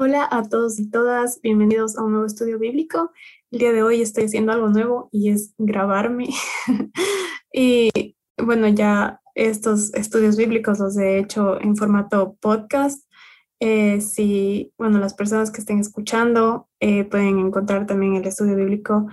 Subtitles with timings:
[0.00, 3.10] Hola a todos y todas, bienvenidos a un nuevo estudio bíblico.
[3.50, 6.28] El día de hoy estoy haciendo algo nuevo y es grabarme.
[7.52, 13.10] y bueno, ya estos estudios bíblicos los he hecho en formato podcast.
[13.58, 19.08] Eh, si, bueno, las personas que estén escuchando eh, pueden encontrar también el estudio bíblico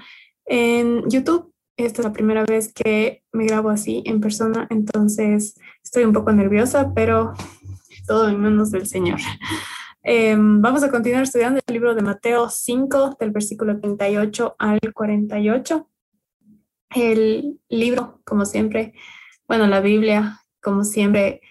[0.45, 1.51] en YouTube.
[1.77, 6.31] Esta es la primera vez que me grabo así en persona, entonces estoy un poco
[6.31, 7.33] nerviosa, pero
[8.05, 9.19] todo en manos del Señor.
[10.07, 15.89] Em, vamos a continuar estudiando el libro de Mateo 5, del versículo 38 al 48.
[16.93, 18.93] El libro, como siempre,
[19.47, 21.41] bueno, la Biblia, como siempre,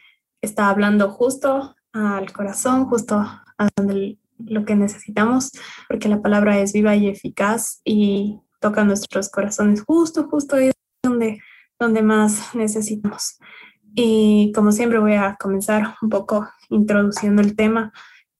[0.40, 5.50] está hablando justo al corazón, justo a donde lo que necesitamos,
[5.88, 10.70] porque la palabra es viva y eficaz y toca nuestros corazones justo, justo ahí
[11.02, 11.40] donde,
[11.76, 13.36] donde más necesitamos.
[13.96, 17.92] Y como siempre voy a comenzar un poco introduciendo el tema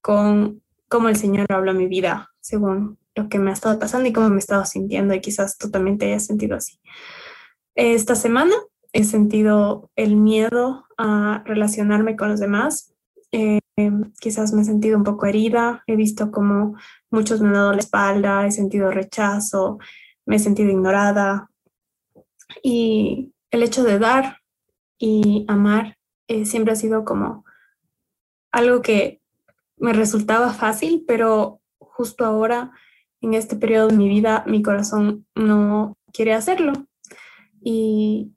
[0.05, 4.13] con cómo el Señor habla mi vida según lo que me ha estado pasando y
[4.13, 6.79] cómo me he estado sintiendo y quizás tú también te sentido así.
[7.75, 8.55] Esta semana
[8.93, 12.95] he sentido el miedo a relacionarme con los demás.
[13.33, 13.61] Eh,
[14.21, 16.77] quizás me he sentido un poco herida, he visto como
[17.11, 19.79] muchos me han dado la espalda, he sentido rechazo,
[20.27, 21.51] me he sentido ignorada.
[22.63, 24.41] Y el hecho de dar
[24.99, 25.97] y amar
[26.29, 27.47] eh, siempre ha sido como
[28.53, 29.23] algo que
[29.77, 32.73] me resultaba fácil, pero justo ahora,
[33.21, 36.73] en este periodo de mi vida, mi corazón no quiere hacerlo.
[37.63, 38.31] Y,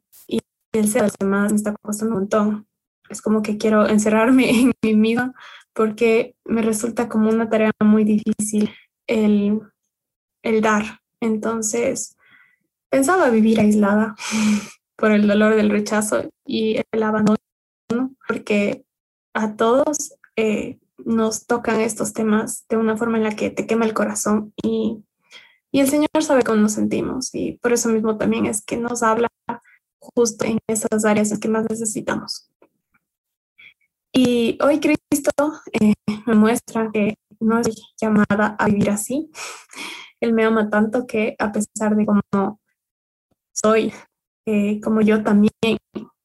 [0.74, 2.68] el ser los demás me está costando un montón.
[3.10, 5.34] Es como que quiero encerrarme en mí misma
[5.74, 8.70] porque me resulta como una tarea muy difícil
[9.08, 9.62] el,
[10.44, 11.02] el dar.
[11.20, 12.16] Entonces,
[12.90, 14.16] pensaba vivir aislada
[14.98, 17.38] por el dolor del rechazo y el abandono,
[18.28, 18.86] porque
[19.34, 23.86] a todos eh, nos tocan estos temas de una forma en la que te quema
[23.86, 25.04] el corazón y,
[25.72, 29.04] y el Señor sabe cómo nos sentimos y por eso mismo también es que nos
[29.04, 29.28] habla
[30.00, 32.50] justo en esas áreas en que más necesitamos.
[34.14, 35.32] Y hoy Cristo
[35.80, 35.94] eh,
[36.26, 39.30] me muestra que no estoy llamada a vivir así.
[40.20, 42.60] Él me ama tanto que a pesar de cómo
[43.54, 43.94] soy,
[44.48, 45.52] eh, como yo también,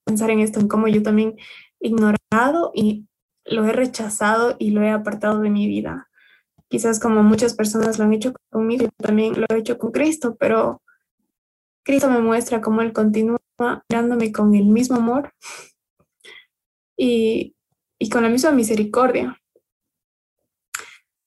[0.04, 1.36] pensar en esto, en cómo yo también
[1.80, 3.06] ignorado y
[3.44, 6.08] lo he rechazado y lo he apartado de mi vida.
[6.68, 10.36] Quizás como muchas personas lo han hecho conmigo, yo también lo he hecho con Cristo,
[10.38, 10.82] pero
[11.84, 13.38] Cristo me muestra cómo Él continúa
[13.88, 15.32] mirándome con el mismo amor
[16.96, 17.54] y,
[17.98, 19.38] y con la misma misericordia,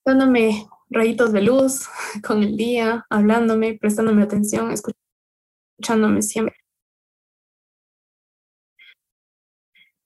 [0.04, 1.88] dándome rayitos de luz
[2.26, 6.56] con el día, hablándome, prestándome atención, escuchándome siempre.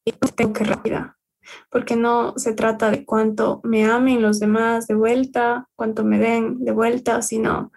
[0.06, 1.19] Y tengo que rápida
[1.70, 6.64] porque no se trata de cuánto me amen los demás de vuelta, cuánto me den
[6.64, 7.72] de vuelta, sino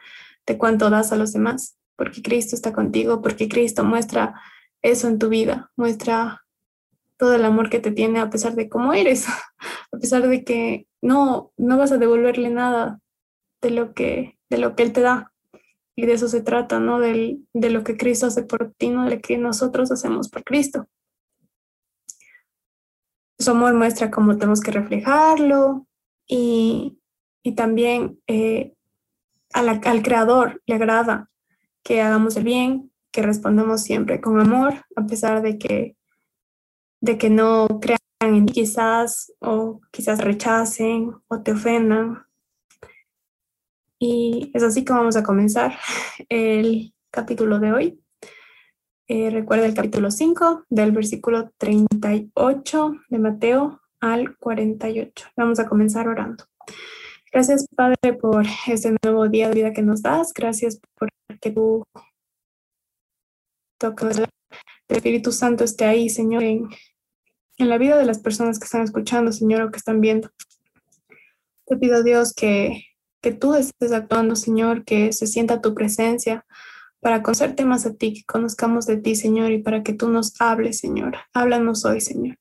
[0.47, 4.41] de cuánto das a los demás, porque Cristo está contigo, porque Cristo muestra
[4.83, 6.43] eso en tu vida, muestra
[7.17, 9.27] todo el amor que te tiene a pesar de cómo eres,
[9.93, 12.99] a pesar de que no, no vas a devolverle nada
[13.61, 15.33] de lo que, de lo que Él te da.
[15.95, 16.99] Y de eso se trata, ¿no?
[16.99, 20.43] Del, de lo que Cristo hace por ti, no de lo que nosotros hacemos por
[20.43, 20.89] Cristo
[23.43, 25.87] su amor muestra cómo tenemos que reflejarlo
[26.27, 26.99] y,
[27.57, 28.75] también eh,
[29.53, 31.29] al creador le agrada
[31.83, 35.97] que hagamos el bien, que respondamos siempre con amor, a pesar de que,
[37.01, 42.25] de que no crean en ti quizás o quizás rechacen o te ofendan.
[43.99, 45.77] Y es así como vamos a comenzar
[46.29, 48.02] el capítulo de hoy.
[49.15, 55.27] Eh, recuerda el capítulo 5 del versículo 38 de Mateo al 48.
[55.37, 56.47] Vamos a comenzar orando.
[57.31, 60.33] Gracias, Padre, por este nuevo día de vida que nos das.
[60.33, 61.11] Gracias por
[61.43, 61.85] que tú
[63.79, 64.27] tocas el
[64.89, 66.71] Espíritu Santo esté ahí, Señor, en,
[67.59, 70.31] en la vida de las personas que están escuchando, Señor, o que están viendo.
[71.67, 72.87] Te pido, Dios, que,
[73.21, 76.47] que tú estés actuando, Señor, que se sienta tu presencia,
[77.03, 80.41] para conocerte más a ti, que conozcamos de ti, Señor, y para que tú nos
[80.41, 81.17] hables, Señor.
[81.35, 82.39] Háblanos hoy, Señor.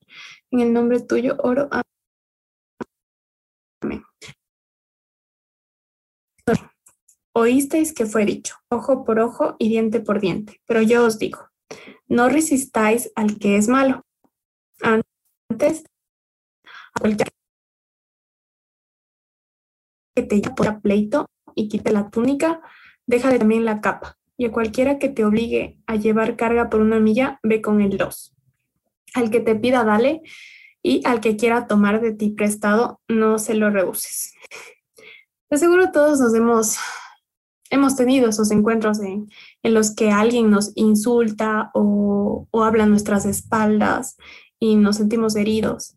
[0.52, 1.68] En el nombre tuyo oro.
[3.82, 4.04] Amén.
[7.34, 11.48] Oísteis que fue dicho, ojo por ojo y diente por diente, pero yo os digo,
[12.06, 14.02] no resistáis al que es malo.
[14.80, 15.84] Antes,
[16.94, 17.00] a
[20.14, 21.26] que te por pleito
[21.56, 22.60] y quite la túnica,
[23.06, 26.98] déjale también la capa y a cualquiera que te obligue a llevar carga por una
[26.98, 28.34] milla, ve con el dos.
[29.14, 30.20] Al que te pida, dale,
[30.82, 34.34] y al que quiera tomar de ti prestado, no se lo rehuses.
[35.48, 36.76] De seguro todos nos hemos,
[37.70, 39.28] hemos tenido esos encuentros en,
[39.62, 44.16] en los que alguien nos insulta o, o habla a nuestras espaldas
[44.58, 45.96] y nos sentimos heridos.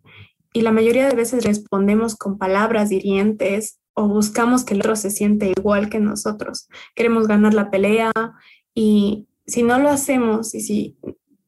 [0.54, 5.10] Y la mayoría de veces respondemos con palabras hirientes o buscamos que el otro se
[5.10, 6.68] siente igual que nosotros.
[6.96, 8.12] Queremos ganar la pelea
[8.74, 10.98] y si no lo hacemos y si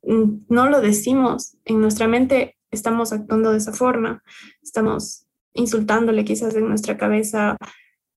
[0.02, 4.24] no lo decimos, en nuestra mente estamos actuando de esa forma,
[4.62, 7.58] estamos insultándole quizás en nuestra cabeza,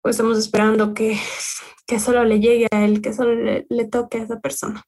[0.02, 1.18] o estamos esperando que,
[1.86, 4.84] que solo le llegue a él, que solo le, le toque a esa persona.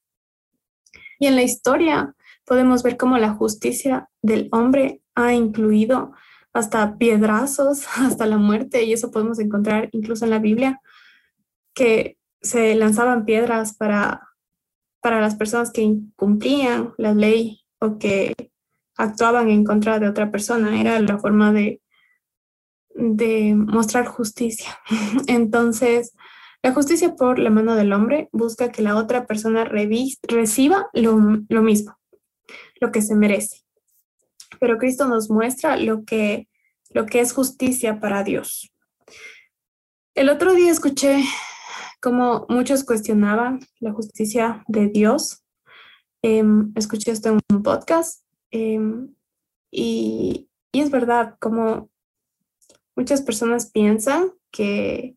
[1.19, 6.13] Y en la historia podemos ver cómo la justicia del hombre ha incluido
[6.53, 10.81] hasta piedrazos, hasta la muerte, y eso podemos encontrar incluso en la Biblia,
[11.75, 14.29] que se lanzaban piedras para,
[15.01, 18.35] para las personas que incumplían la ley o que
[18.97, 20.81] actuaban en contra de otra persona.
[20.81, 21.81] Era la forma de,
[22.95, 24.79] de mostrar justicia.
[25.29, 26.15] Entonces,
[26.63, 31.19] la justicia por la mano del hombre busca que la otra persona reciba lo,
[31.49, 31.97] lo mismo,
[32.81, 33.63] lo que se merece
[34.63, 36.49] pero Cristo nos muestra lo que,
[36.91, 38.73] lo que es justicia para Dios.
[40.15, 41.25] El otro día escuché
[42.01, 45.43] como muchos cuestionaban la justicia de Dios.
[46.23, 49.13] Em, escuché esto en un podcast em,
[49.73, 51.91] y, es verdad, como
[52.95, 55.17] muchas personas piensan que,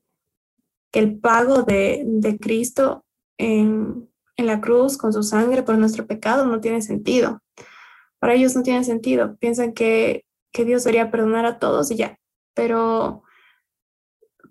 [0.92, 3.06] el pago de, Cristo
[3.38, 7.44] en, en, la cruz con su sangre por nuestro pecado no tiene sentido
[8.26, 9.38] para ellos no tiene sentido.
[9.38, 12.18] Piensan que, Dios debería perdonar a todos y ya.
[12.56, 13.22] Pero,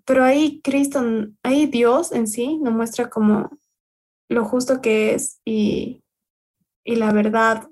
[0.05, 1.03] pero ahí Cristo,
[1.43, 3.49] ahí Dios en sí nos muestra como
[4.29, 6.05] lo justo que es y,
[6.85, 7.67] y la verdad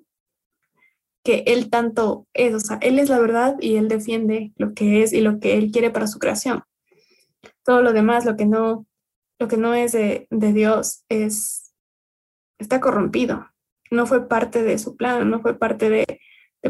[1.23, 2.53] que Él tanto es.
[2.53, 5.57] O sea, Él es la verdad y Él defiende lo que es y lo que
[5.57, 6.63] Él quiere para su creación.
[7.63, 8.85] Todo lo demás, lo que no,
[9.39, 11.73] lo que no es de, de Dios, es,
[12.59, 13.52] está corrompido
[13.93, 16.19] no fue parte de su plan, no fue parte de,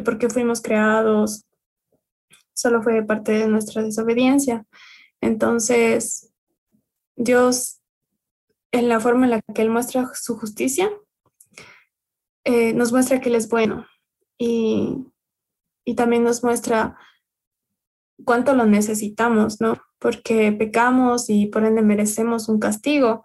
[0.04, 1.46] por qué fuimos creados,
[2.54, 4.66] solo fue parte de nuestra desobediencia.
[5.22, 6.34] Entonces,
[7.16, 7.82] Dios,
[8.72, 10.92] en la forma en la que Él muestra su justicia,
[12.44, 13.86] eh, nos muestra que Él es bueno
[14.38, 15.08] y,
[15.86, 16.98] y también nos muestra
[18.26, 19.82] cuánto lo necesitamos, ¿no?
[20.00, 23.24] Porque pecamos y por ende merecemos un castigo,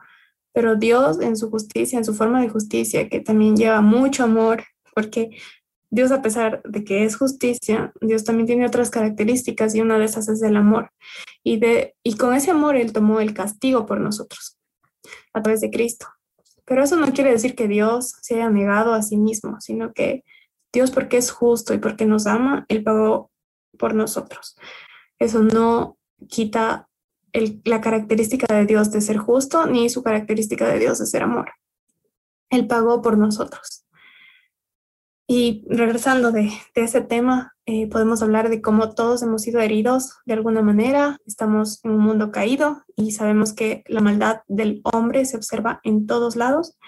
[0.59, 4.65] pero Dios en su justicia, en su forma de justicia, que también lleva mucho amor,
[4.93, 5.39] porque
[5.89, 10.07] Dios a pesar de que es justicia, Dios también tiene otras características y una de
[10.07, 10.91] esas es el amor.
[11.45, 14.59] Y, de, y con ese amor Él tomó el castigo por nosotros
[15.33, 16.09] a través de Cristo.
[16.65, 20.25] Pero eso no quiere decir que Dios se haya negado a sí mismo, sino que
[20.73, 23.31] Dios porque es justo y porque nos ama, Él pagó
[23.79, 24.57] por nosotros.
[25.21, 26.88] Eso no quita
[27.65, 31.51] la característica de Dios de ser justo ni su característica de Dios de ser amor.
[32.51, 33.85] Él pagó por nosotros.
[35.31, 40.33] Y regresando de, ese tema, eh, podemos hablar de cómo todos hemos sido heridos de
[40.33, 45.37] alguna manera, estamos en un mundo caído y sabemos que la maldad del hombre se
[45.37, 46.79] observa en todos lados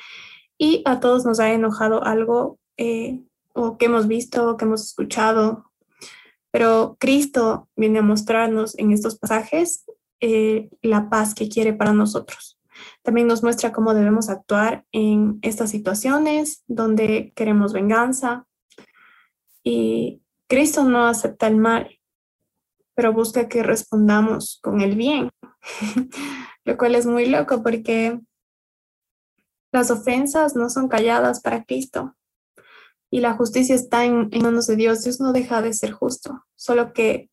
[0.56, 3.20] y a todos nos ha enojado algo eh,
[3.52, 5.70] o que hemos visto, o que hemos escuchado,
[6.50, 9.84] pero Cristo viene a mostrarnos en estos pasajes
[10.20, 12.58] eh, la paz que quiere para nosotros.
[13.02, 18.46] También nos muestra cómo debemos actuar en estas situaciones donde queremos venganza.
[19.62, 21.98] Y Cristo no acepta el mal,
[22.94, 25.30] pero busca que respondamos con el bien,
[26.64, 28.18] lo cual es muy loco porque
[29.72, 32.16] las ofensas no son calladas para Cristo
[33.10, 35.02] y la justicia está en, manos de Dios.
[35.02, 37.28] Dios no deja de ser justo, solo que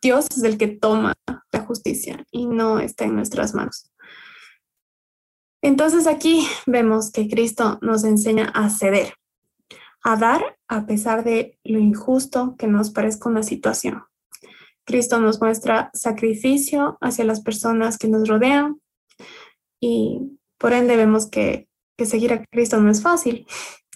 [0.00, 1.14] Dios es el que toma
[1.68, 3.92] justicia y no está en nuestras manos.
[5.62, 9.14] Entonces aquí vemos que Cristo nos enseña a ceder,
[10.02, 14.04] a dar a pesar de lo injusto que nos parezca una situación.
[14.84, 18.80] Cristo nos muestra sacrificio hacia las personas que nos rodean
[19.80, 23.46] y por ende vemos que, que seguir a Cristo no es fácil,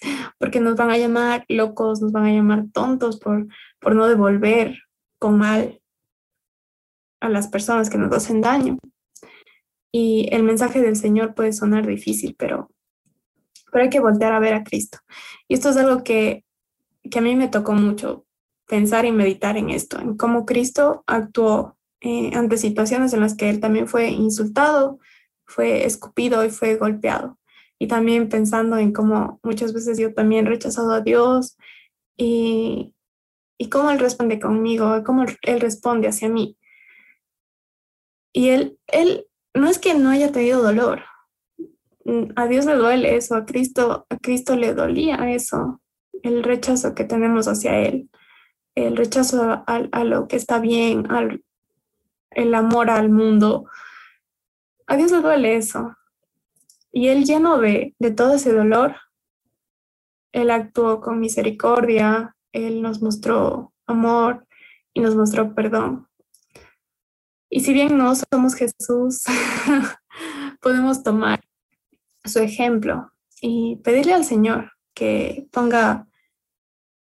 [0.39, 3.47] porque nos van a llamar locos, nos van a llamar tontos por,
[3.81, 4.79] por no devolver
[5.19, 5.82] con mal
[7.23, 8.77] a las personas que nos hacen daño.
[9.93, 12.71] Y el mensaje del Señor puede sonar difícil, pero,
[13.71, 14.99] pero hay que voltear a ver a Cristo.
[15.49, 16.45] Y esto es algo que,
[17.09, 18.27] que a mí me tocó mucho
[18.67, 23.51] pensar y meditar en esto, en cómo Cristo actuó eh, ante situaciones en las que
[23.51, 24.99] él también fue insultado,
[25.47, 27.39] fue escupido y fue golpeado.
[27.79, 31.57] Y también pensando en cómo muchas veces yo también he rechazado a Dios
[32.17, 32.95] y,
[33.59, 36.57] y cómo Él responde conmigo, cómo Él responde hacia mí.
[38.33, 41.03] Y Él, él no es que no haya tenido dolor,
[42.37, 45.81] a Dios le duele eso, a Cristo, a Cristo le dolía eso,
[46.23, 48.11] el rechazo que tenemos hacia Él,
[48.75, 51.45] el rechazo a, a lo que está bien, al,
[52.31, 53.67] el amor al mundo.
[54.87, 55.97] A Dios le duele eso.
[56.91, 58.97] Y Él lleno de, de todo ese dolor,
[60.33, 64.47] Él actuó con misericordia, Él nos mostró amor
[64.93, 66.09] y nos mostró perdón.
[67.55, 69.25] Y si bien no somos Jesús,
[70.63, 71.45] podemos tomar
[72.25, 76.09] su ejemplo y pedirle al Señor que ponga,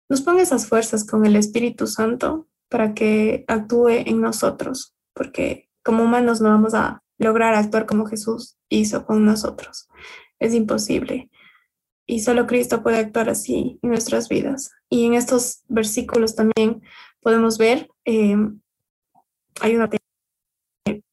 [0.08, 6.02] nos ponga esas fuerzas con el Espíritu Santo para que actúe en nosotros, porque como
[6.02, 9.88] humanos no vamos a lograr actuar como Jesús hizo con nosotros.
[10.40, 11.30] Es imposible.
[12.06, 14.72] Y solo Cristo puede actuar así en nuestras vidas.
[14.88, 16.82] Y en estos versículos también
[17.20, 18.36] podemos ver, eh,
[19.60, 19.88] hay una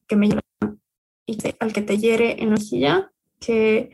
[0.08, 0.42] que me llama,
[1.60, 3.90] al que te hiere en la mejilla, que,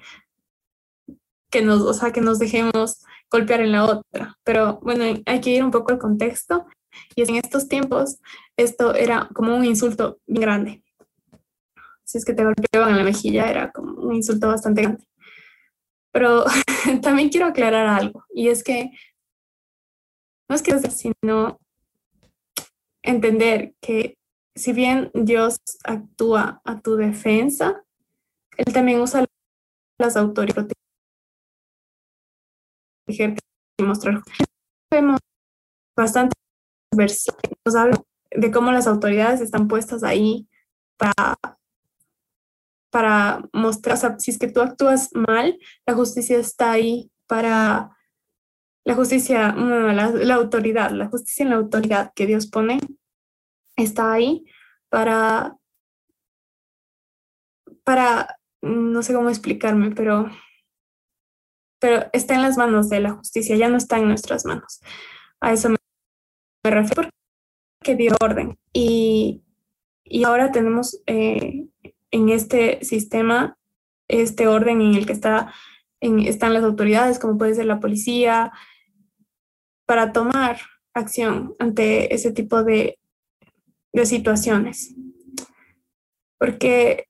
[1.50, 4.38] que, nos, o sea, que nos dejemos golpear en la otra.
[4.44, 6.66] Pero bueno, hay que ir un poco al contexto.
[7.16, 8.18] Y en estos tiempos
[8.56, 10.84] esto era como un insulto bien grande.
[12.04, 15.04] Si es que te golpeaban en la mejilla, era como un insulto bastante grande.
[16.12, 16.44] Pero
[17.02, 18.90] también quiero aclarar algo, y es que
[20.48, 21.58] no es que sino
[23.02, 24.16] entender que
[24.54, 27.84] si bien Dios actúa a tu defensa,
[28.56, 29.24] Él también usa
[29.98, 30.74] las autoridades
[33.08, 34.22] y mostrar.
[34.90, 35.18] Vemos
[35.96, 36.34] bastante
[37.64, 40.48] nos habla de cómo las autoridades están puestas ahí
[40.96, 41.36] para,
[42.90, 47.90] para mostrar, o sea, si es que tú actúas mal, la justicia está ahí para,
[48.84, 52.78] la justicia, la, la autoridad, la justicia en la autoridad que Dios pone
[53.76, 54.44] está ahí
[54.88, 55.56] para,
[57.84, 60.30] para, no sé cómo explicarme, pero,
[61.80, 64.80] pero está en las manos de la justicia, ya no está en nuestras manos.
[65.40, 67.10] A eso me refiero
[67.82, 68.58] que dio orden.
[68.72, 69.42] Y,
[70.24, 71.66] ahora tenemos eh,
[72.10, 73.56] en este sistema
[74.08, 75.52] este orden en el que está,
[76.00, 78.52] en, están las autoridades, como puede ser la policía,
[79.86, 80.58] para tomar
[80.94, 82.98] acción ante ese tipo de,
[83.94, 84.94] de situaciones.
[86.38, 87.06] Porque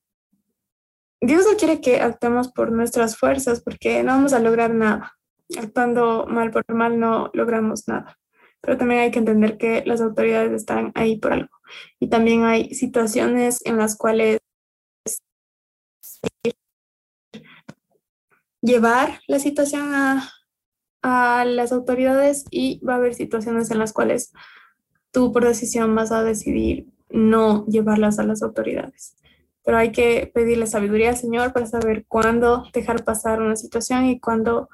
[1.20, 5.14] Dios no quiere que actuemos por nuestras fuerzas, porque no vamos a lograr nada.
[5.58, 8.16] Actuando mal por mal no logramos nada
[8.64, 11.50] pero también hay que entender que las autoridades están ahí por algo.
[12.00, 14.40] Y también hay situaciones en las cuales
[18.62, 20.30] llevar la situación a,
[21.02, 24.32] a las autoridades y va a haber situaciones en las cuales
[25.14, 29.16] tú por decisión vas a decidir no llevarlas a las autoridades.
[29.64, 34.20] Pero hay que pedirle sabiduría al Señor para saber cuándo dejar pasar una situación y
[34.20, 34.68] cuándo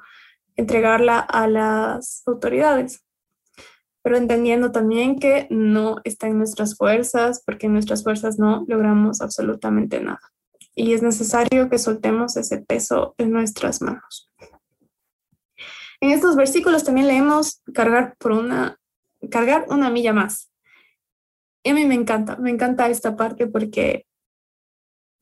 [0.57, 3.05] entregarla a las autoridades
[4.01, 9.21] pero entendiendo también que no está en nuestras fuerzas, porque en nuestras fuerzas no logramos
[9.21, 10.21] absolutamente nada.
[10.73, 14.31] Y es necesario que soltemos ese peso en nuestras manos.
[15.99, 18.79] En estos versículos también leemos cargar por una,
[19.29, 20.51] cargar una milla más.
[21.63, 24.05] Y a mí me encanta, me encanta esta parte porque,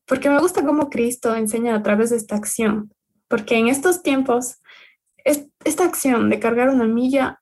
[0.06, 2.92] porque me gusta cómo Cristo enseña a través de esta acción.
[3.28, 4.60] Porque en estos tiempos,
[5.24, 7.40] esta acción de cargar una milla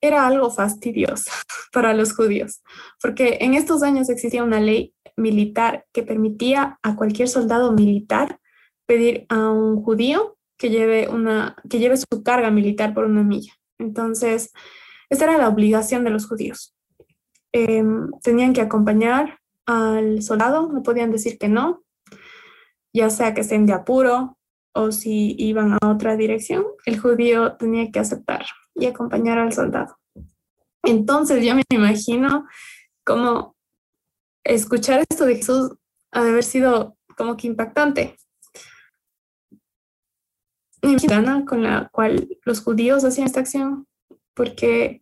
[0.00, 1.30] era algo fastidioso
[1.72, 2.62] para los judíos,
[3.00, 8.40] porque en estos años existía una ley militar que permitía a cualquier soldado militar
[8.86, 13.52] pedir a un judío que lleve, una, que lleve su carga militar por una milla.
[13.78, 14.52] Entonces,
[15.12, 16.74] esa era la obligación de los judíos.
[17.52, 21.84] Em, tenían que acompañar al soldado, no podían decir que no,
[22.94, 24.38] ya sea que estén de apuro
[24.74, 29.98] o si iban a otra dirección, el judío tenía que aceptar y acompañar al soldado.
[30.82, 32.46] Entonces yo me imagino
[33.04, 33.54] como
[34.44, 35.72] escuchar esto de Jesús
[36.10, 38.16] ha de haber sido como que impactante.
[40.80, 43.86] gana con la cual los judíos hacían esta acción,
[44.34, 45.01] porque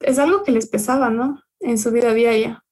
[0.00, 1.42] es algo que les pesaba, ¿no?
[1.60, 2.64] En su vida diaria.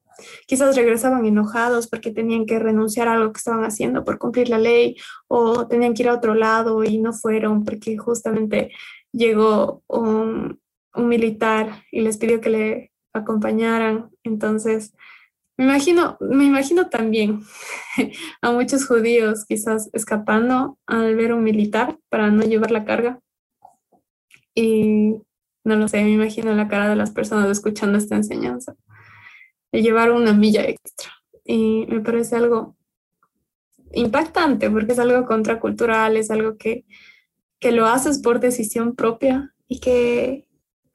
[0.47, 4.59] Quizás regresaban enojados porque tenían que renunciar a algo que estaban haciendo por cumplir la
[4.59, 4.97] ley
[5.28, 8.71] o tenían que ir a otro lado y no fueron porque justamente
[9.12, 10.61] llegó un,
[10.97, 14.11] militar y les pidió que le acompañaran.
[14.25, 14.95] Entonces,
[15.59, 17.42] me imagino, me imagino también
[18.40, 23.21] a muchos judíos quizás escapando al ver un militar para no llevar la carga.
[24.54, 25.16] Y
[25.66, 28.76] no lo sé, me imagino la cara de las personas escuchando esta enseñanza,
[29.73, 31.11] de llevar una milla extra.
[31.44, 32.76] Y me parece algo
[33.92, 36.85] impactante porque es algo contracultural, es algo que,
[37.58, 40.49] que lo haces por decisión propia y que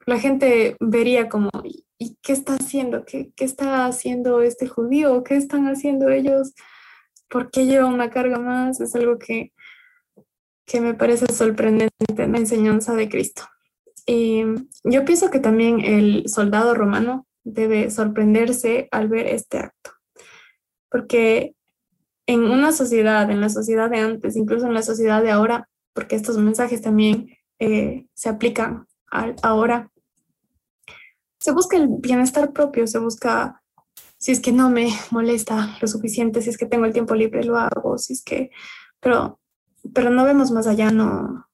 [0.06, 1.50] la gente vería como,
[1.98, 3.04] ¿y qué está haciendo?
[3.04, 5.22] ¿Qué, qué está haciendo este judío?
[5.22, 6.54] ¿Qué están haciendo ellos?
[7.28, 8.80] ¿Por qué lleva una carga más?
[8.80, 9.52] Es algo que,
[10.64, 13.42] que me parece sorprendente en la enseñanza de Cristo.
[14.06, 14.42] Y
[14.84, 19.92] yo pienso que también el soldado romano debe sorprenderse al ver este acto,
[20.90, 21.54] porque
[22.26, 26.16] en una sociedad, en la sociedad de antes, incluso en la sociedad de ahora, porque
[26.16, 27.28] estos mensajes también
[27.58, 28.86] eh, se aplican
[29.42, 29.90] ahora,
[31.38, 33.62] se busca el bienestar propio, se busca
[34.22, 37.42] si es que no me molesta lo suficiente, si es que tengo el tiempo libre,
[37.42, 38.50] lo hago, si es que,
[39.00, 39.40] pero,
[39.92, 41.48] pero no vemos más allá, no,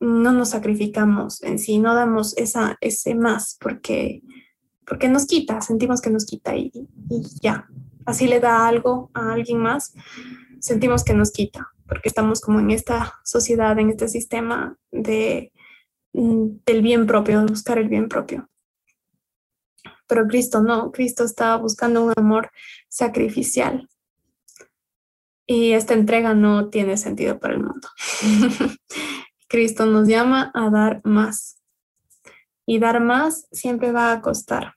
[0.00, 4.22] no nos sacrificamos en sí, no damos esa, ese más porque,
[4.86, 6.72] porque nos quita, sentimos que nos quita y,
[7.10, 7.68] y ya.
[8.06, 9.94] Así le da algo a alguien más,
[10.58, 15.52] sentimos que nos quita, porque estamos como en esta sociedad, en este sistema de,
[16.14, 18.48] mm, del bien propio, de buscar el bien propio.
[20.06, 22.50] Pero Cristo no, Cristo estaba buscando un amor
[22.88, 23.88] sacrificial.
[25.46, 27.88] Y esta entrega no tiene sentido para el mundo.
[29.50, 31.60] Cristo nos llama a dar más.
[32.66, 34.76] Y dar más siempre va a costar.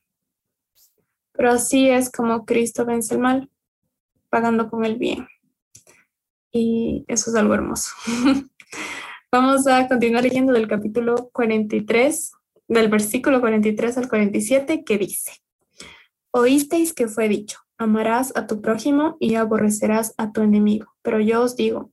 [1.31, 3.51] Pero así es como Cristo vence el mal,
[4.29, 5.27] pagando con el bien.
[6.51, 7.91] Y eso es algo hermoso.
[9.31, 12.31] Vamos a continuar leyendo del capítulo 43,
[12.67, 15.33] del versículo 43 al 47, que dice,
[16.31, 20.95] Oísteis que fue dicho, amarás a tu prójimo y aborrecerás a tu enemigo.
[21.03, 21.92] Pero yo os digo,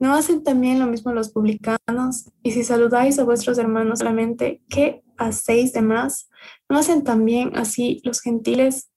[0.00, 2.30] ¿No hacen también lo mismo los publicanos?
[2.42, 6.30] Y si saludáis a vuestros hermanos solamente, ¿qué hacéis de más?
[6.70, 8.90] ¿No hacen también así los gentiles?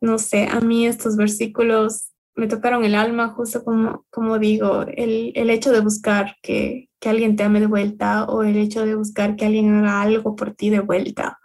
[0.00, 5.32] No sé, a mí estos versículos me tocaron el alma, justo como, como digo, el,
[5.36, 8.96] el hecho de buscar que, que alguien te ame de vuelta o el hecho de
[8.96, 11.38] buscar que alguien haga algo por ti de vuelta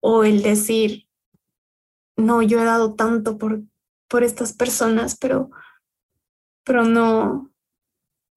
[0.00, 1.06] o el decir,
[2.16, 3.62] no, yo he dado tanto por,
[4.08, 5.50] por estas personas, pero
[6.64, 7.52] pero no,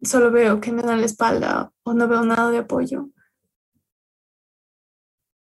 [0.02, 3.10] solo veo que me dan la espalda o no veo nada de apoyo.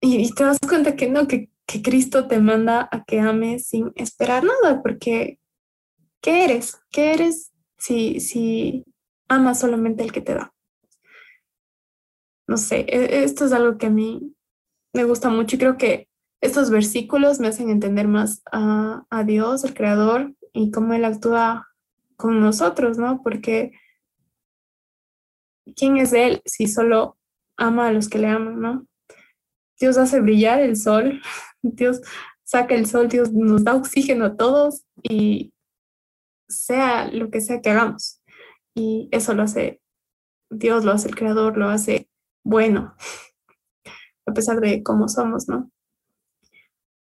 [0.01, 3.91] Y, te das cuenta que no, que, que, Cristo te manda a que ames sin
[3.95, 5.39] esperar nada, porque
[6.21, 6.79] ¿qué eres?
[6.91, 8.85] ¿Qué eres si, si
[9.29, 10.53] amas solamente el que te da?
[12.47, 14.35] No sé, e, esto es algo que a mí
[14.93, 16.09] me gusta mucho y creo que
[16.43, 21.67] estos versículos me hacen entender más a, a Dios, el Creador, y cómo Él actúa
[22.17, 23.23] con nosotros, ¿no?
[23.23, 23.73] Porque
[25.77, 27.17] ¿quién es Él si solo
[27.57, 28.87] ama a los que le aman, ¿no?
[29.79, 31.21] Dios hace brillar el sol,
[31.63, 32.01] Dios
[32.45, 35.53] saca el sol, Dios nos da oxígeno a todos y
[36.49, 38.21] sea lo que sea que hagamos.
[38.75, 39.81] Y eso lo hace
[40.51, 42.09] Dios, lo hace el Creador, lo hace
[42.45, 42.95] bueno,
[44.27, 45.71] a pesar de cómo somos, ¿no?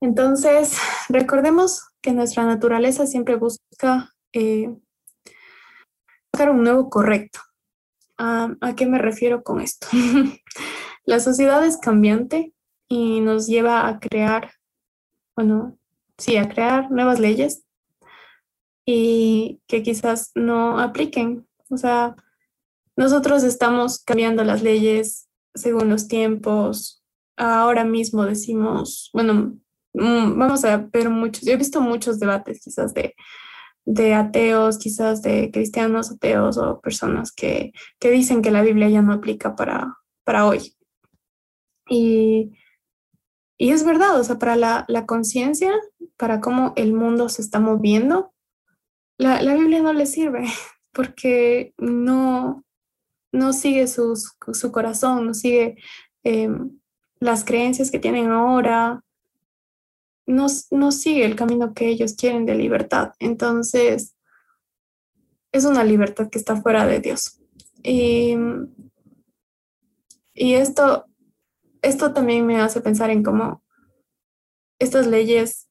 [0.02, 4.74] Entonces, recordemos que nuestra naturaleza siempre busca eh,
[6.48, 7.40] un nuevo correcto.
[8.16, 9.87] ¿A qué me refiero con esto?
[11.05, 12.55] la sociedad es cambiante
[12.88, 14.53] y nos lleva a crear,
[15.37, 15.79] bueno,
[16.18, 17.64] sí, a crear nuevas leyes
[18.85, 21.46] y que quizás no apliquen.
[21.70, 22.14] O sea,
[22.96, 27.03] nosotros estamos cambiando las leyes según los tiempos.
[27.37, 29.59] Ahora mismo decimos, bueno,
[29.94, 33.14] mm, vamos a ver muchos, yo he visto muchos debates quizás de
[33.84, 39.02] de ateos, quizás de cristianos ateos o personas que, que dicen que la Biblia ya
[39.02, 40.76] no aplica para, para hoy.
[41.88, 42.52] Y,
[43.58, 45.72] y, es verdad, o sea, para la, la conciencia,
[46.16, 48.32] para cómo el mundo se está moviendo,
[49.18, 50.44] la, la Biblia no le sirve
[50.92, 52.64] porque no,
[53.32, 55.76] no sigue sus, su corazón, no sigue
[56.22, 56.78] em,
[57.18, 59.02] las creencias que tienen ahora,
[60.26, 60.48] no,
[60.92, 63.12] sigue el camino que ellos quieren de libertad.
[63.18, 64.16] Entonces,
[65.52, 67.40] es una libertad que está fuera de Dios.
[67.83, 68.37] Y,
[70.35, 71.06] esto,
[71.83, 73.62] esto también me hace pensar en cómo
[74.78, 75.68] estas leyes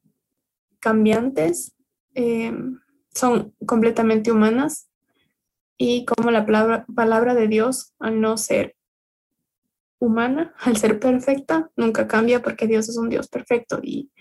[0.79, 1.75] cambiantes,
[2.13, 2.79] em,
[3.13, 4.89] son completamente humanas
[5.77, 8.75] y como la palabra de Dios, al no ser
[9.99, 14.11] humana, al ser perfecta, nunca cambia porque Dios es un Dios perfecto y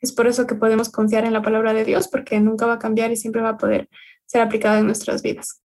[0.00, 2.78] es por eso que podemos confiar en la palabra de Dios porque nunca va a
[2.78, 3.88] cambiar y siempre va a poder
[4.26, 5.62] ser aplicada en nuestras vidas.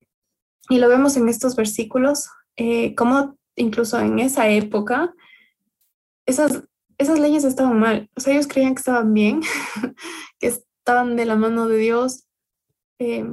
[0.69, 2.27] Y lo vemos en estos versículos,
[2.57, 5.13] eh, como incluso en esa época,
[6.25, 6.63] esas,
[6.97, 8.09] esas leyes estaban mal.
[8.15, 9.41] O sea, ellos creían que estaban bien,
[10.39, 12.25] que estaban de la mano de Dios,
[12.99, 13.29] eh,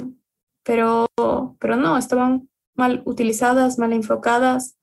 [0.62, 1.06] pero,
[1.58, 4.76] pero no, estaban mal utilizadas, mal enfocadas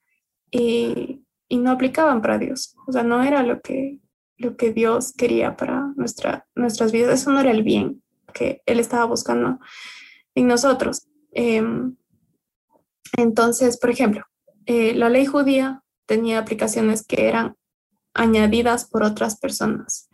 [0.52, 1.11] y,
[1.52, 2.76] y, no aplicaban para Dios.
[2.88, 4.00] O sea, no era lo que,
[4.38, 7.22] lo que Dios quería para nuestra, nuestras vidas.
[7.22, 8.02] Eso no era el bien
[8.34, 9.60] que Él estaba buscando
[10.36, 11.08] en nosotros.
[11.34, 11.96] Em,
[13.18, 14.24] entonces, por ejemplo,
[14.66, 17.56] eh, la ley judía tenía aplicaciones que eran
[18.14, 20.10] añadidas por otras personas,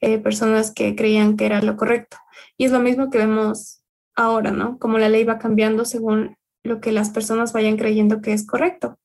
[0.00, 2.16] eh, personas que creían que era lo correcto.
[2.56, 3.82] Y es lo mismo que vemos
[4.14, 4.78] ahora, ¿no?
[4.78, 8.98] Como la ley va cambiando según lo que las personas vayan creyendo que es correcto.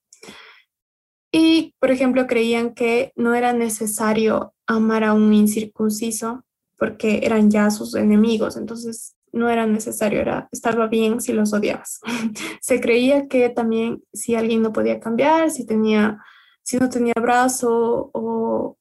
[1.31, 6.43] Y, por ejemplo, creían que no era necesario amar a un incircunciso
[6.77, 8.57] porque eran ya sus enemigos.
[8.57, 12.01] Entonces, no era necesario, era, estaba bien si los odiabas.
[12.61, 16.21] Se creía que también si alguien no podía cambiar, si tenía,
[16.63, 18.77] si no tenía brazo o,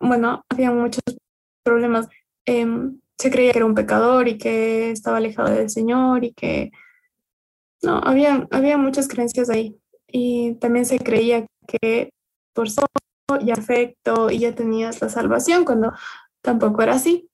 [0.00, 1.02] bueno, había muchos
[1.62, 2.08] problemas.
[2.44, 6.72] Em, se creía que era un pecador y que estaba alejado del Señor y que
[7.82, 9.76] no, había, había muchas creencias ahí.
[10.12, 12.10] Y también se creía que
[12.54, 12.86] por solo
[13.40, 15.92] y afecto ya tenías la salvación cuando
[16.42, 17.28] tampoco era así.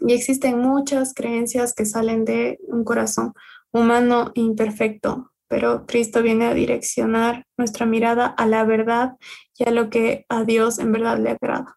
[0.00, 3.34] Y existen muchas creencias que salen de un corazón
[3.72, 9.16] humano imperfecto, pero Cristo viene a direccionar nuestra mirada a la verdad
[9.56, 11.76] y a lo que a Dios en verdad le agrada.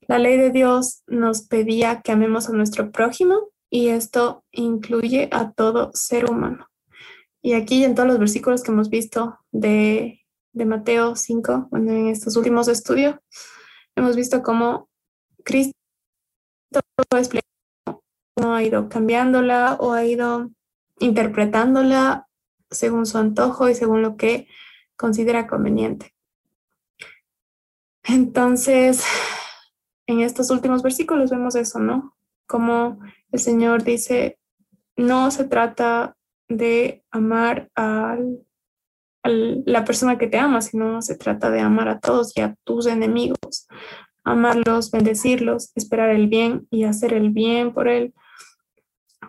[0.00, 5.52] La ley de Dios nos pedía que amemos a nuestro prójimo y esto incluye a
[5.52, 6.66] todo ser humano.
[7.48, 12.36] Y aquí en todos los versículos que hemos visto de, de Mateo 5, en estos
[12.36, 13.16] últimos estudios,
[13.96, 14.90] hemos visto cómo
[15.44, 15.72] Cristo
[18.38, 20.50] no ha ido cambiándola o ha ido
[20.98, 22.28] interpretándola
[22.70, 24.46] según su antojo y según lo que
[24.94, 26.14] considera conveniente.
[28.04, 29.06] Entonces,
[30.06, 32.14] en estos últimos versículos vemos eso, ¿no?
[32.46, 33.00] Como
[33.32, 34.38] el Señor dice,
[34.98, 36.17] no se trata
[36.48, 38.16] de amar a
[39.24, 42.86] la persona que te ama, sino se trata de amar a todos y a tus
[42.86, 43.68] enemigos
[44.28, 48.14] amarlos, bendecirlos, esperar el bien y hacer el bien por él,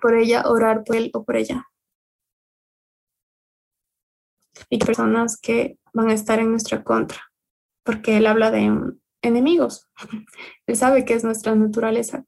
[0.02, 1.68] por ella, orar por él o por ella.
[4.70, 7.32] Y personas que van a estar en nuestra contra,
[7.84, 8.72] porque él habla de
[9.22, 9.90] enemigos.
[10.66, 12.26] Él sabe que es nuestra naturaleza,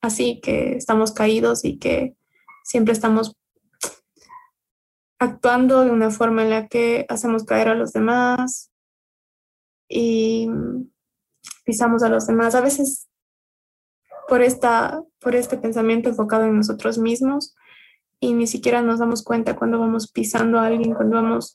[0.00, 2.16] así que estamos caídos y que
[2.62, 3.36] siempre estamos
[5.24, 8.70] actuando de una forma en la que hacemos caer a los demás
[9.88, 10.48] y
[11.64, 12.54] pisamos a los demás.
[12.54, 13.08] A veces
[14.28, 17.54] por, esta, por este pensamiento enfocado en nosotros mismos
[18.20, 21.54] y ni siquiera nos damos cuenta cuando vamos pisando a alguien, cuando vamos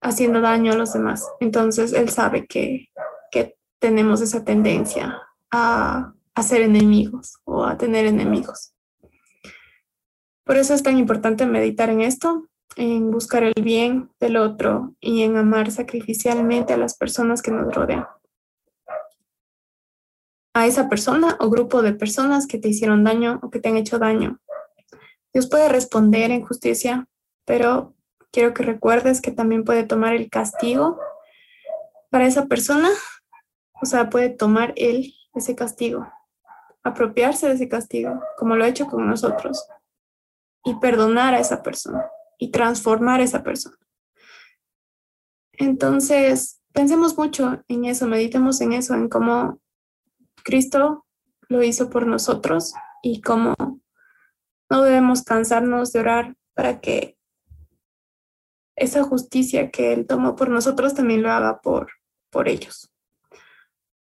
[0.00, 1.26] haciendo daño a los demás.
[1.40, 2.88] Entonces él sabe que,
[3.30, 8.72] que tenemos esa tendencia a, a ser enemigos o a tener enemigos.
[10.52, 15.22] Por eso es tan importante meditar en esto, en buscar el bien del otro y
[15.22, 18.06] en amar sacrificialmente a las personas que nos rodean.
[20.52, 23.78] A esa persona o grupo de personas que te hicieron daño o que te han
[23.78, 24.40] hecho daño.
[25.32, 27.06] Dios puede responder en justicia,
[27.46, 27.94] pero
[28.30, 31.00] quiero que recuerdes que también puede tomar el castigo
[32.10, 32.90] para esa persona,
[33.80, 36.12] o sea, puede tomar él ese castigo,
[36.82, 39.66] apropiarse de ese castigo, como lo ha hecho con nosotros,
[40.64, 42.04] y perdonar a esa persona
[42.38, 43.76] y transformar a esa persona.
[45.52, 49.60] Entonces, pensemos mucho en eso, meditemos en eso, en cómo
[50.42, 51.06] Cristo
[51.48, 53.54] lo hizo por nosotros y cómo
[54.70, 57.18] no debemos cansarnos de orar para que
[58.76, 61.92] esa justicia que Él tomó por nosotros también lo haga por,
[62.30, 62.90] por ellos.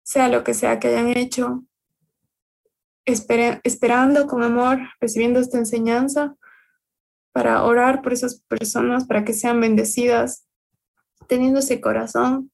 [0.04, 1.64] Sea lo que sea que hayan hecho,
[3.06, 6.36] esperando con amor, recibiendo esta enseñanza
[7.34, 10.48] para orar por esas personas, para que sean bendecidas,
[11.28, 12.52] teniendo ese corazón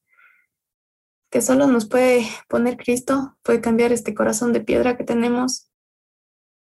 [1.29, 5.69] que solo nos puede poner Cristo, puede cambiar este corazón de piedra que tenemos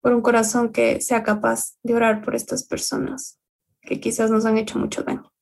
[0.01, 3.41] por un corazón que sea capaz de orar por estas personas
[3.81, 5.33] que quizás nos han hecho mucho daño.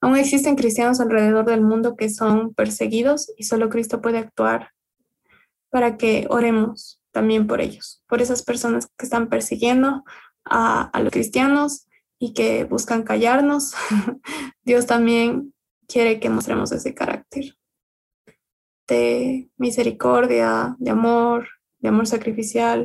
[0.00, 4.75] Aún existen cristianos alrededor del mundo que son perseguidos y solo Cristo puede actuar
[5.70, 10.04] para que oremos también por ellos, por esas personas que están persiguiendo
[10.44, 11.86] a, los cristianos
[12.18, 13.74] y que buscan callarnos.
[14.64, 15.54] Dios también
[15.88, 17.56] quiere que mostremos ese carácter
[18.88, 21.48] de misericordia, de amor,
[21.78, 22.84] de amor sacrificial,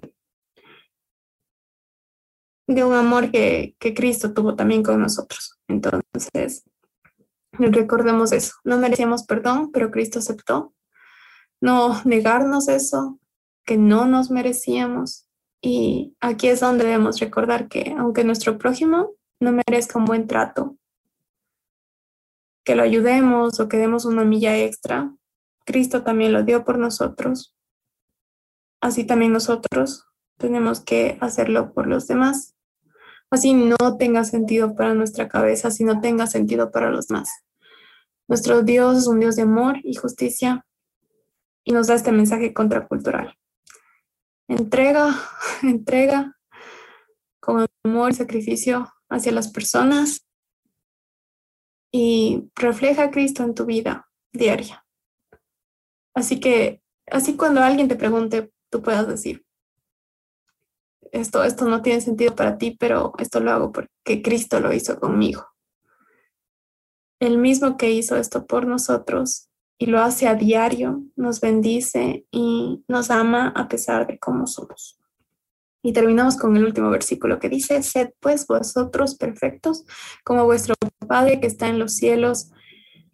[2.67, 5.59] de un amor que, que Cristo tuvo también con nosotros.
[5.67, 6.63] Entonces,
[7.51, 8.53] recordemos eso.
[8.63, 10.73] No merecíamos perdón, pero Cristo aceptó.
[11.61, 13.19] No negarnos eso,
[13.65, 15.27] que no nos merecíamos.
[15.61, 20.75] Y aquí es donde debemos recordar que aunque nuestro prójimo no merezca un buen trato,
[22.63, 25.15] que lo ayudemos o que demos una milla extra,
[25.65, 27.55] Cristo también lo dio por nosotros.
[28.81, 32.55] Así también nosotros tenemos que hacerlo por los demás.
[33.29, 37.29] Así no tenga sentido para nuestra cabeza, así no tenga sentido para los demás.
[38.27, 40.65] Nuestro Dios es un Dios de amor y justicia
[41.63, 43.37] y nos da este mensaje contracultural.
[44.47, 45.15] Entrega,
[45.63, 46.37] entrega
[47.39, 50.27] con amor y sacrificio hacia las personas
[51.91, 54.85] y refleja a Cristo en tu vida diaria.
[56.13, 59.45] Así que, así cuando alguien te pregunte, tú puedas decir,
[61.11, 64.99] esto, esto no tiene sentido para ti, pero esto lo hago porque Cristo lo hizo
[64.99, 65.45] conmigo.
[67.19, 69.50] El mismo que hizo esto por nosotros
[69.81, 74.99] y lo hace a diario, nos bendice y nos ama a pesar de cómo somos.
[75.81, 79.83] Y terminamos con el último versículo que dice, sed pues vosotros perfectos
[80.23, 80.75] como vuestro
[81.07, 82.51] Padre que está en los cielos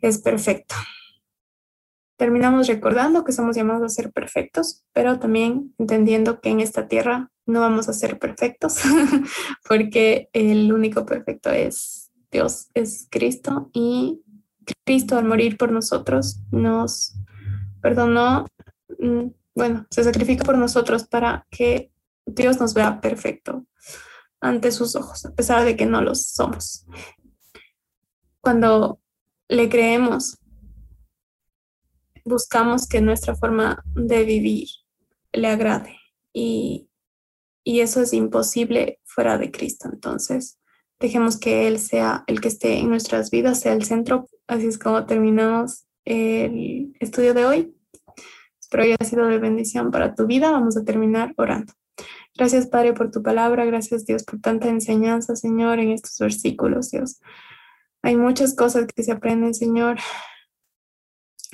[0.01, 0.75] es perfecto
[2.17, 7.31] terminamos recordando que somos llamados a ser perfectos, pero también entendiendo que en esta tierra
[7.45, 8.79] no vamos a ser perfectos,
[9.69, 14.21] porque el único perfecto es Dios, es Cristo, y
[14.85, 17.15] Cristo al morir por nosotros nos
[17.81, 18.45] perdonó,
[18.99, 21.91] mm, bueno, se sacrifica por nosotros para que
[22.25, 23.65] Dios nos vea perfecto
[24.39, 26.85] ante sus ojos, a pesar de que no lo somos.
[28.41, 28.99] Cuando
[29.49, 30.37] le creemos
[32.27, 34.67] buscamos que nuestra forma de vivir
[35.31, 35.97] le agrade
[36.33, 36.89] y,
[37.63, 39.89] y eso es imposible fuera de Cristo.
[39.91, 40.59] Entonces,
[40.99, 44.27] dejemos que Él sea el que esté en nuestras vidas, sea el centro.
[44.47, 47.75] Así es como terminamos el estudio de hoy.
[48.59, 50.51] Espero haya sido de bendición para tu vida.
[50.51, 51.73] Vamos a terminar orando.
[52.35, 53.65] Gracias, Padre, por tu palabra.
[53.65, 57.19] Gracias, Dios, por tanta enseñanza, Señor, en estos versículos, Dios.
[58.03, 59.97] Hay muchas cosas que se aprenden, Señor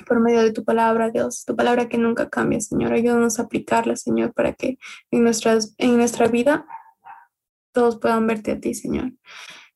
[0.04, 2.92] por medio de tu palabra, Dios, tu palabra que nunca cambia, Señor.
[2.92, 4.78] Ayúdanos a aplicarla, Señor, para que
[5.10, 6.66] en, nuestras, en nuestra vida
[7.74, 9.12] todos puedan verte a ti, Señor.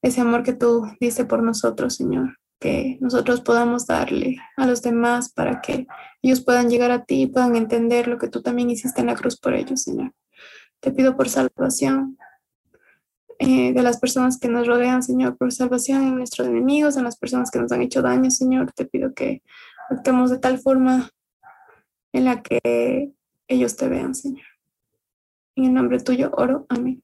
[0.00, 5.32] Ese amor que tú diste por nosotros, Señor, que nosotros podamos darle a los demás
[5.32, 5.86] para que
[6.22, 9.16] ellos puedan llegar a ti y puedan entender lo que tú también hiciste en la
[9.16, 10.12] cruz por ellos, Señor.
[10.80, 12.16] Te pido por salvación
[13.40, 17.18] eh, de las personas que nos rodean, Señor, por salvación en nuestros enemigos, en las
[17.18, 18.72] personas que nos han hecho daño, Señor.
[18.72, 19.42] Te pido que
[19.90, 21.10] actuemos de tal forma
[22.12, 23.12] en la que
[23.48, 24.46] ellos te vean, Señor.
[25.56, 26.66] En el nombre tuyo oro.
[26.68, 27.02] Amén.